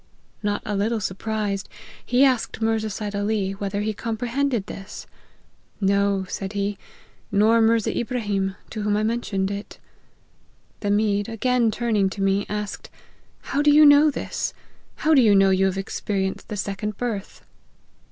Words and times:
Not 0.41 0.63
a 0.65 0.75
little 0.75 0.99
surprised, 0.99 1.69
he 2.03 2.25
asked 2.25 2.59
Mirza 2.59 2.89
Seid 2.89 3.15
Ali 3.15 3.51
whether 3.51 3.81
he 3.81 3.93
comprehended 3.93 4.65
this?' 4.65 5.05
No,' 5.95 6.23
said 6.27 6.53
he,' 6.53 6.79
nor 7.31 7.61
Mirza 7.61 7.95
ibraheem, 7.95 8.55
to 8.71 8.81
whom 8.81 8.97
I 8.97 9.03
mentioned 9.03 9.51
it.' 9.51 9.77
The 10.79 10.89
Mede 10.89 11.29
again 11.29 11.69
turning 11.69 12.09
to 12.09 12.21
me, 12.23 12.47
asked,' 12.49 12.89
how 13.51 13.61
do 13.61 13.69
you 13.69 13.85
know 13.85 14.09
this? 14.09 14.55
how 14.95 15.13
do 15.13 15.21
you 15.21 15.35
know 15.35 15.51
you 15.51 15.67
have 15.67 15.77
experienced 15.77 16.47
the 16.47 16.57
second 16.57 16.97
birth 16.97 17.43